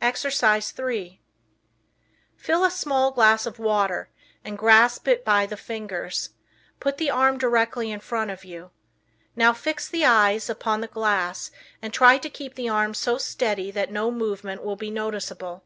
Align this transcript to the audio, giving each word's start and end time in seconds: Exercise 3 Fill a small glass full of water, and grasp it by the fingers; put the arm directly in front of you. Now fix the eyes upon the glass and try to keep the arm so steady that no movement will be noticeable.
Exercise 0.00 0.70
3 0.70 1.20
Fill 2.36 2.64
a 2.64 2.70
small 2.70 3.10
glass 3.10 3.42
full 3.42 3.50
of 3.54 3.58
water, 3.58 4.08
and 4.44 4.56
grasp 4.56 5.08
it 5.08 5.24
by 5.24 5.46
the 5.46 5.56
fingers; 5.56 6.30
put 6.78 6.96
the 6.96 7.10
arm 7.10 7.38
directly 7.38 7.90
in 7.90 7.98
front 7.98 8.30
of 8.30 8.44
you. 8.44 8.70
Now 9.34 9.52
fix 9.52 9.88
the 9.88 10.04
eyes 10.06 10.48
upon 10.48 10.80
the 10.80 10.86
glass 10.86 11.50
and 11.82 11.92
try 11.92 12.18
to 12.18 12.30
keep 12.30 12.54
the 12.54 12.68
arm 12.68 12.94
so 12.94 13.18
steady 13.18 13.72
that 13.72 13.90
no 13.90 14.12
movement 14.12 14.62
will 14.62 14.76
be 14.76 14.92
noticeable. 14.92 15.64